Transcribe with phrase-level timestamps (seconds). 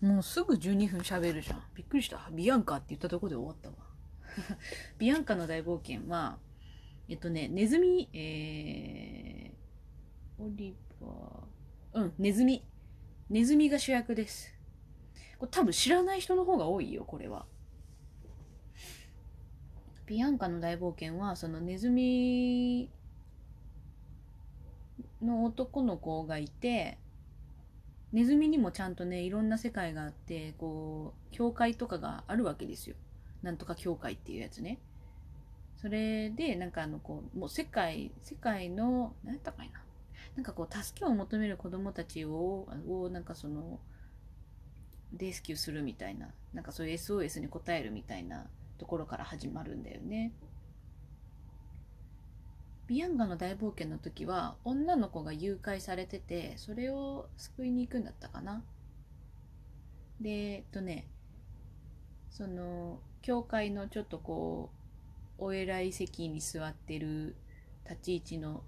[0.00, 1.62] もうすぐ12分喋るじゃん。
[1.74, 2.28] びっくりした。
[2.32, 3.74] ビアンカって言ったとこで終わったわ。
[4.98, 6.38] ビアンカの大冒険は、
[7.08, 12.64] えっとね、ネズミ、えー、オリバー、うん、ネズミ。
[13.28, 14.54] ネズミが主役です。
[15.38, 17.46] これ多分知らない人の方が多いよ、これは。
[20.06, 22.90] ビアンカの大冒険は、そのネズミ
[25.22, 26.98] の男の子がいて、
[28.12, 32.96] ネズミにもちゃんとねいろんな世界があってこう教会とかがあるわけですよ。
[33.42, 34.78] なんとか教会っていうやつね。
[35.76, 39.80] それでなんかあのこうもう世界世界の何やったかいな。
[40.36, 43.80] なんかこう助けを求める子供たちををなんかその
[45.16, 46.28] レスキューするみたいな。
[46.52, 48.46] なんかそういう SOS に応えるみたいな
[48.78, 50.32] ところから始まるんだよね。
[52.90, 58.64] ビアンガの大冒険の時は女の子が誘拐されててそれを救いに行くんだったかな。
[60.20, 61.06] でえっとね
[62.30, 64.70] その教会のちょっとこ
[65.38, 67.36] うお偉い席に座ってる
[67.88, 68.64] 立ち位置の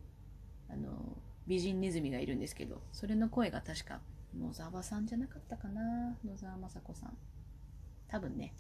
[0.71, 1.17] あの
[1.49, 3.99] 美人ネズミがいるんですけどそれの声が確か
[4.39, 7.17] 野沢さんじゃなかったかな野沢雅子さん。
[8.07, 8.55] 多分ね。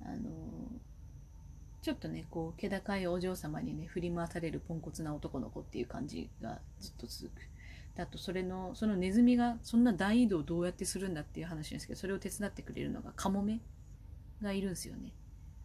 [0.00, 0.75] あの
[1.86, 7.42] ちょっとねこう気高いお嬢様にね振り回されるポンコツな男の子っていう感じがずっと続く。
[7.96, 13.60] あとそれのそのネズミがそんな大移動どうやってするんだっていう話なんですけどそれを手伝ってくれるのがカモメ
[14.42, 15.12] がいるんですよね。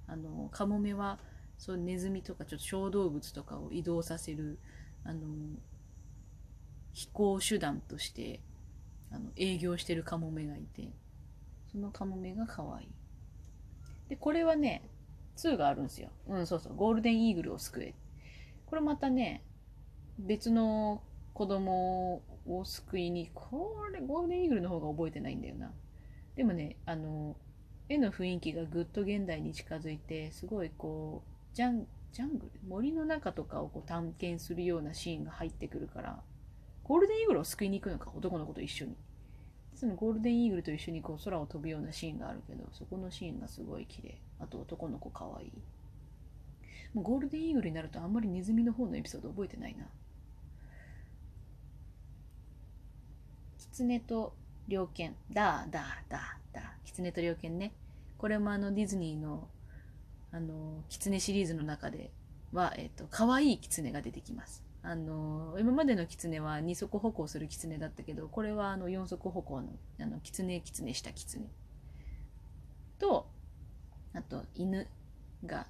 [0.06, 1.18] あのカモメは
[1.58, 4.60] そうネズミとかちょっと小動物とかを移動させる
[5.04, 5.22] あの
[6.94, 8.42] 飛行手段として
[9.12, 10.88] あの営業してるカモメがいて
[11.72, 12.88] そのカモメが可愛い。
[14.10, 14.84] でこれはね
[15.50, 16.10] 2があるんですよ。
[16.28, 16.76] うん、そうそう。
[16.76, 17.94] ゴールデンイーグルを救え。
[18.66, 19.44] これまたね、
[20.20, 21.02] 別の
[21.34, 25.72] 子供を救いに、これ、ゴールデンイーグルの方が覚えてないんだよな。
[26.36, 27.36] でもね、あの、
[27.90, 32.68] 絵の雰囲気がぐっと現代に近づいて、すごいこう、ジャン、ジャングル？
[32.68, 36.22] 森の中とかをこう探検するようなシーンが入ってくるから、
[36.84, 38.96] ゴールデンイーグルを救いに行くのか、男の子と一緒に。
[39.82, 44.16] そのゴールデンイーグルと一緒にこう空を飛ぶようなシーンがあるけど、そこのシーンがすごい綺麗。
[44.40, 45.52] あと男の子かわいい。
[46.94, 49.88] もうゴールデンイーグルになるとあんまりネズミの方のエピソード覚えてないな。
[53.58, 54.36] 狐と
[54.68, 55.16] 猟犬。
[55.34, 56.86] だーだーだーだー。
[56.86, 57.72] 狐と猟犬ね。
[58.20, 59.48] これもあのディズニーの
[60.32, 62.12] あの、狐シリーズの中で
[62.54, 64.64] は、えっ、ー、と、可愛い狐が出てきます。
[64.84, 69.70] あの、今までの狐は二足歩行する狐だったけど、これはあの四足歩行の、
[70.00, 71.46] あの、狐狐した狐。
[73.00, 73.28] と、
[74.14, 74.88] あと犬
[75.46, 75.68] が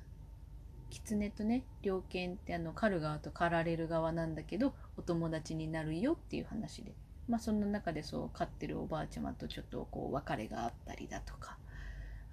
[0.90, 6.94] 狐とね猟犬ってあの狩る側と狩られる側なんだけどお友達になるよっていう話で
[7.28, 11.58] まあそんな中でそう飼ってるおばあちゃまとちょっとこう別れがあったりだとか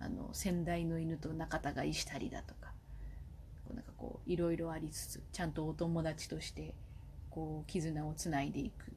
[0.00, 2.67] あの先代の犬と仲違いしたりだとか
[3.74, 6.74] なんかこういろいろありつつちゃんとお友達として
[7.30, 8.94] こう絆をつないでいくっ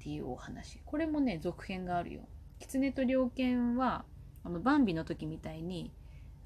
[0.00, 0.80] ていうお話。
[0.84, 2.22] これもね続編があるよ。
[2.58, 4.04] 狐と猟犬は
[4.44, 5.92] あのバンビの時みたいに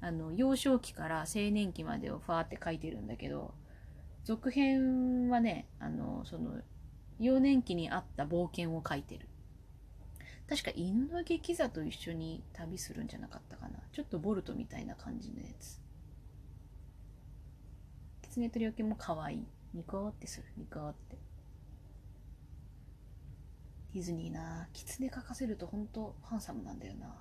[0.01, 3.53] あの幼少期から青年期までをファーって書いてるんだけど
[4.23, 6.61] 続編はねあのその
[7.19, 9.27] 幼年期にあった冒険を書いてる。
[10.49, 13.79] 確か犬の劇座と一緒に旅するんじゃなかったかな。
[13.91, 15.82] ちょっとボルトみたいな感じのやつ。
[18.33, 19.45] 狐と猟犬も可愛い。
[19.75, 20.47] ニコってする。
[20.57, 21.19] ニコって。
[23.93, 27.15] ディズニーな狐描かせると本当ハンサムなんだよな。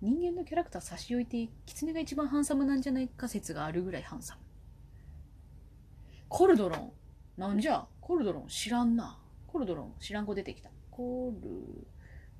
[0.00, 4.40] 人間のキャラクター差し置いて狐が一番ハンサムなんじゃないか説があるぐらいハンサム。
[6.28, 6.92] コルドロン
[7.36, 7.86] なんじゃ？
[8.00, 9.20] コルドロン知らんな。
[9.46, 10.70] コルドロン知らん子出てきた。
[10.90, 11.86] コル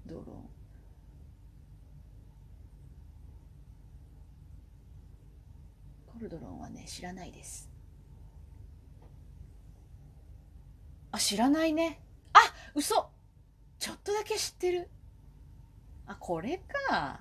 [0.04, 0.48] ドロン。
[6.18, 7.70] ルドロンはね知らないです
[11.10, 12.00] あ知らないね
[12.32, 12.38] あ
[12.74, 13.10] 嘘
[13.78, 14.88] ちょっとだけ知ってる
[16.06, 17.20] あこれか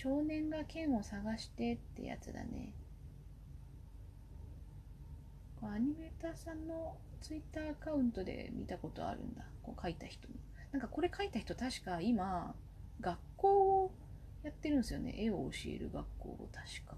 [0.00, 2.72] 少年が剣を探してってやつだね。
[5.60, 9.42] アニメーターさんのツイッターアカウントで見たことあるんだ。
[9.60, 10.28] こう書いた人。
[10.70, 12.54] なんかこれ書いた人確か今、
[13.00, 13.67] 学校
[14.42, 15.14] やってるんですよね。
[15.16, 16.96] 絵を教える学校を確か。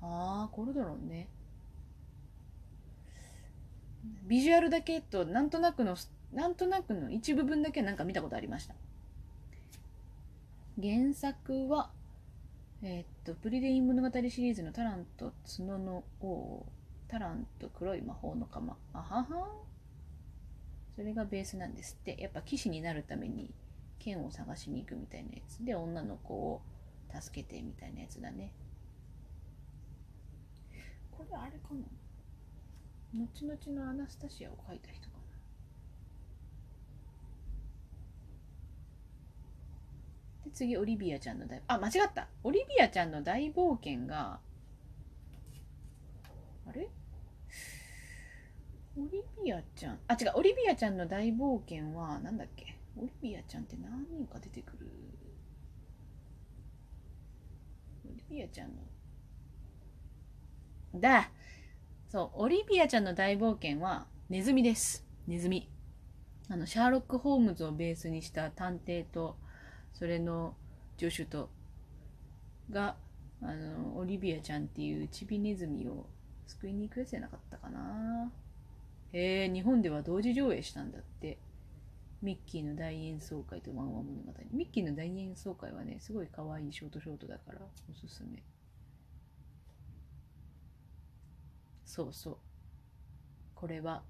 [0.00, 1.28] ああ、コルドロンね。
[4.24, 5.96] ビジュアルだけと、なんとなくの、
[6.32, 8.74] なんとなくの一部分だけなんか見たことありました。
[10.80, 11.90] 原作は、
[12.82, 16.64] えー、っと、プリデイン物語シリーズのタラント角の王、
[17.08, 18.76] タラント黒い魔法の釜。
[18.92, 19.48] あはは
[20.94, 23.52] それがベースなんですってやっぱ騎士になるために
[23.98, 26.62] 剣を探しに行くみたいなやつで女の子を
[27.12, 28.52] 助けてみたいなやつだね。
[31.10, 31.84] これあれかな？
[33.14, 35.16] 後々のアナスタシアを書いた人か
[40.44, 40.44] な？
[40.44, 42.28] で次オリビアちゃんの大あ間違った！
[42.44, 44.38] オリビアちゃんの大冒険が
[46.68, 46.88] あれ？
[48.96, 49.98] オリビアちゃん？
[50.06, 50.32] あ違う。
[50.36, 52.77] オリビアちゃんの大冒険はなんだっけ？
[53.00, 54.88] オリビアちゃんって何人か出てくる？
[58.06, 58.70] オリビアちゃん
[60.92, 61.00] の。
[61.00, 61.30] だ。
[62.10, 65.06] そうオリビアちゃんの大冒険はネズミです。
[65.26, 65.70] ネズミ。
[66.50, 69.36] あのシャーロック・ホームズをベースにした探偵と
[69.92, 70.54] それの
[70.98, 71.50] 助手と
[72.70, 72.96] が
[73.42, 76.06] あのオリビアちゃんっていうチビネズミを
[76.46, 78.32] 救いに行くやつじゃなかったかな。
[79.12, 81.38] へえ日本では同時上映したんだって。
[82.20, 84.32] ミッキーの大演奏会とワンワン物語。
[84.52, 87.60] ミッキーの大演奏会はねすごい可愛いショートショートだから
[87.90, 88.42] おすすめ。
[91.84, 92.36] そうそう。
[93.54, 94.02] これは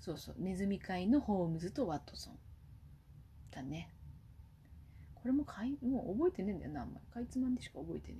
[0.00, 0.34] そうそう。
[0.38, 2.38] ネズミ界のホームズとワットソン。
[3.50, 3.90] だね。
[5.14, 7.06] これもかいもう覚えてねえんだよなあんまり。
[7.12, 8.18] かいつまんでしか覚えてね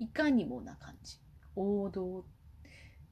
[0.00, 0.04] え。
[0.04, 1.18] いかにもな感じ。
[1.54, 2.24] 王道。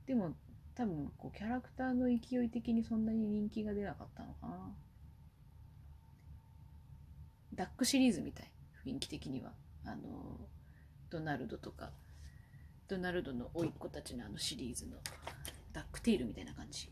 [0.07, 0.35] でも
[0.77, 4.75] 多分こうキャラクターの勢い的にそんなに人気が出なかったのかな。
[7.55, 8.51] ダックシリーズみたい
[8.85, 9.53] 雰囲気的には。
[9.87, 10.41] あの
[11.11, 11.91] ドナルドとか
[12.89, 14.97] ドナルドの甥っ子たちのあのシリーズの
[15.73, 16.91] ダックテイルみたいな感じ。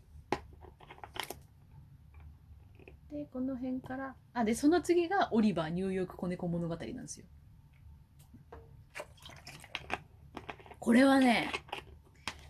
[3.10, 7.26] でこの辺からあでその次がオリバーニューヨーク子猫物語なんですよ。
[10.78, 11.50] これはね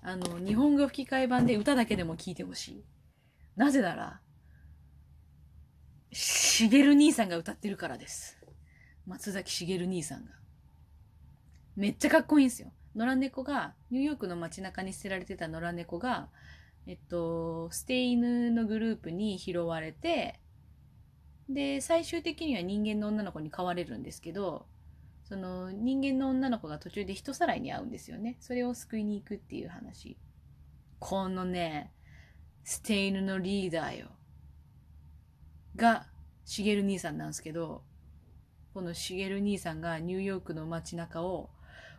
[0.02, 2.84] あの日本語吹き替え版で歌だけでも聴いてほしい。
[3.56, 4.20] なぜなら
[6.12, 8.36] しげる兄さんが歌ってるからです。
[9.06, 10.32] 松崎しげる兄さんが。
[11.76, 12.72] めっちゃかっこいいんですよ。
[12.94, 16.28] 野良猫がニューヨークの街中に捨てられてた野良猫が
[16.86, 20.40] えっと捨て犬のグループに拾われて
[21.48, 24.66] で最終的には人間の女の子に飼われるんですけど
[25.24, 28.36] その人間の女の子が途中で人さらいに会うんですよね。
[28.40, 30.16] それを救いに行くっていう話。
[30.98, 31.92] このね
[32.64, 34.08] 捨て犬のリーダーよ。
[35.76, 36.06] が
[36.44, 37.82] しげる兄さんなんですけど
[38.74, 41.50] このしげる兄さんがニューヨークの街中を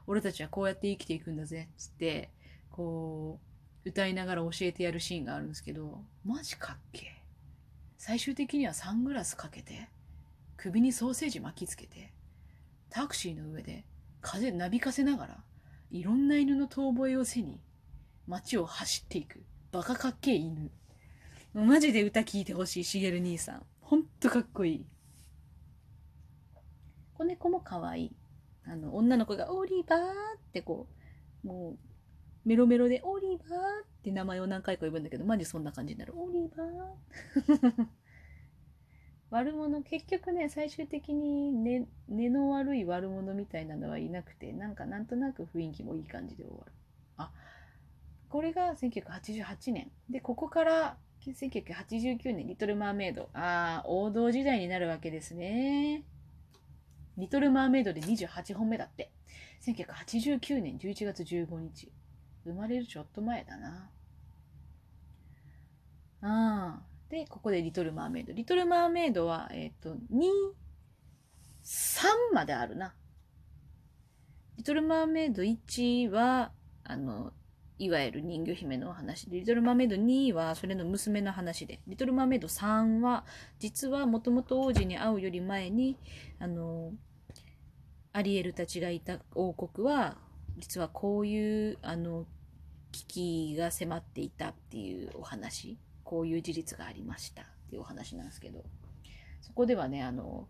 [0.05, 2.29] 俺たちはこうやって生きていくんだぜっつって
[2.71, 3.39] こ
[3.85, 7.21] う歌いながら教えてやるシーンがあるんですけどマジかっけ
[7.97, 9.89] 最終的にはサングラスかけて
[10.57, 12.13] 首にソーセージ巻きつけて
[12.93, 13.85] タクシーの上で
[14.21, 15.37] 風なびかせながら
[15.89, 17.59] いろんな犬の遠吠えを背に
[18.27, 20.69] 街を走っていくバカかっけえ犬。
[21.55, 23.65] マジで歌聞いてほしいしげる兄さん。
[23.81, 24.85] ほんとかっこいい。
[27.15, 28.15] 子猫も可愛い。
[28.65, 29.99] あの女の子が「オリバー」
[30.37, 30.87] ってこ
[31.43, 31.77] うもう
[32.45, 33.49] メロメロで「オリバー」
[33.83, 37.87] って名前を何回か呼ぶんだけどマジそんな感じになる「オリバー」
[39.33, 46.71] 悪者結局ね最終的に根、根の悪い悪者みたいなのはいなくてなんかなんとなく雰囲気もいい感じで終わる。
[47.17, 47.31] あ
[48.29, 49.91] これが1988年。
[50.07, 56.03] でここから1989年「リトル・マーメイド」ああ王道時代になるわけですね。
[57.17, 59.11] リトル・マーメイドで28本目だって。
[59.61, 61.91] 1989年11月15日。
[62.43, 63.89] 生まれるちょっと前だな。
[66.21, 68.33] ああで、ここでリトル・マーメイド。
[68.33, 69.97] リトル・マーメイドは、えっ、ー、と、2、
[71.63, 72.95] 3まであるな。
[74.57, 76.51] リトル・マーメイド1は、
[76.83, 77.31] あの、
[77.77, 83.25] いわゆる人魚姫の話で、リトル・マーメイド2はそれの娘の話で、リトル・マーメイド3は、
[83.59, 85.99] 実はもともと王子に会うより前に、
[86.39, 86.93] あの、
[88.11, 90.17] アリエルたちがいた王国は、
[90.57, 92.25] 実はこういう、あの、
[92.91, 98.63] 危機が迫っていたっていうお話こういう事実がありましたっていうお話なんですけど、
[99.41, 100.47] そこではね、あの、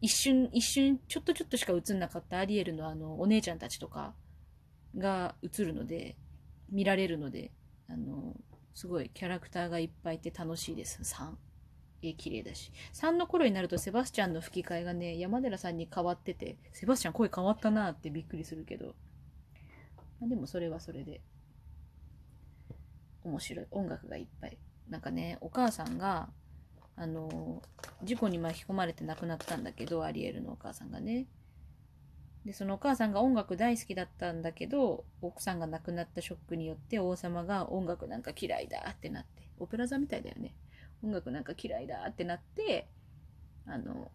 [0.00, 4.14] 一瞬、一瞬、ちょっとちょっとしか映んなかったアリエルのあの、お姉ちゃんたちとか
[4.96, 6.16] が映るので、
[6.70, 7.52] 見られるので、
[7.88, 8.34] あの、
[8.74, 11.02] すごいキャラクターがいっぱいいて楽しいです。
[11.02, 11.34] 3。
[12.02, 12.72] 絵綺麗だし。
[12.94, 18.94] 3の頃になるとセバスチャンの吹き替えがね、山寺さんに変わってて、セバスチャン声変わったなってびっくりするけど、
[20.20, 21.20] ま、でもそれはそれで
[23.24, 23.66] 面白い。
[23.70, 24.58] 音楽がいっぱい。
[24.88, 26.28] なんかねお母さんが
[26.96, 27.62] あの
[28.02, 31.26] 事故に巻き込まれて亡くなったんだけどアリエルのお母さんがね。
[32.44, 40.54] でそのお母さんが音楽大好きだったんだけど奥さんが亡くなったショックによって王様が音楽なんか嫌いだってなってオペラ座みたいだよね。
[41.04, 42.88] 音楽なんか嫌いだってなって
[43.66, 44.10] あの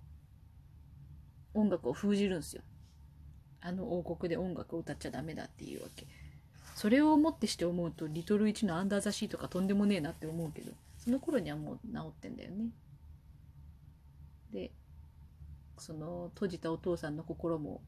[1.54, 2.62] 音楽を封じるんですよ。
[3.62, 6.06] あの王国で音楽を歌っちゃダメだっていうわけ。
[6.78, 12.70] それをもってして思うとリトル1のアンダーザシーとかとんでもねえなって思うけどその頃にはもう治ってんだよね。
[14.54, 14.72] で
[15.80, 17.82] その閉じたお父さんの心も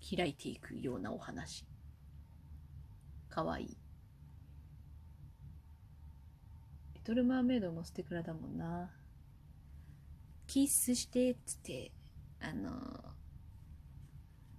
[0.00, 1.66] 開いていくようなお話。
[3.28, 3.64] かわい。
[3.64, 3.76] い
[6.94, 8.88] リトル・マーメイドもステクラだもんな。
[10.46, 11.92] キスしてっつって
[12.40, 12.70] あの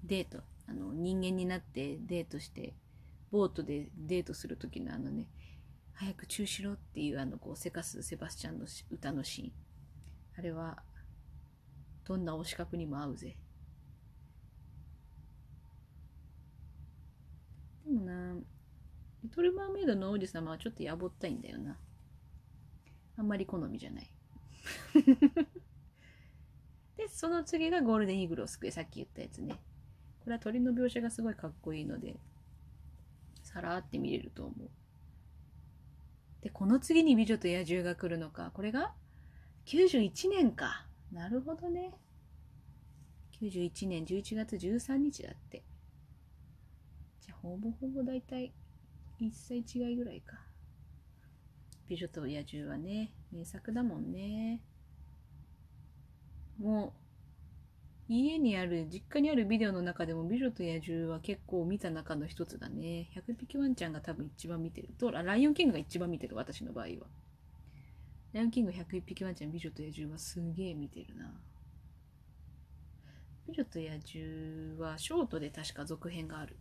[0.03, 0.50] デート。
[0.67, 2.73] あの人間になってデートして
[3.31, 5.27] ボートでデートする時のあのね
[5.93, 9.51] 早くチューしろっていうあのこうせかすセバスチャンの歌のシーン。
[10.37, 10.81] あれは
[12.05, 13.35] どんな推し角にも合うぜ。
[17.85, 18.35] でもな
[19.23, 21.77] リトル・マーメイドの王子様はちょっとやぼったいんだよな。
[23.17, 24.09] あんまり好みじゃない。
[26.97, 29.59] でその次がゴールデンイーグルを救いさっき言ったやつね。
[30.23, 32.15] これは鳥の描写がすごいかっこいいので
[33.43, 34.69] さらって見れると思う。
[36.41, 38.51] でこの次に美女と野獣が来るのか。
[38.53, 38.93] これが
[39.65, 40.85] 91年か。
[41.11, 41.91] なるほどね。
[43.41, 45.63] 91年11月13日だって。
[47.21, 48.53] じゃほぼほぼだいたい
[49.19, 50.39] 1歳違いぐらいか。
[51.87, 54.61] 美女と野獣はね名作だもんね。
[56.59, 57.10] もう
[58.13, 63.09] 家にある実家にあるビデオの中でも美女と野獣は結構見た中の一つだね。
[63.15, 64.89] 100匹ワンちゃんが多分一番見てる。
[64.99, 66.91] とライオンキングが一番見てる私の場合は。
[68.33, 71.31] ライオンキング101匹ワンちゃん美女と野獣はすげえ見てるな。
[73.47, 76.57] 美女と野獣はショートで確か続編がある。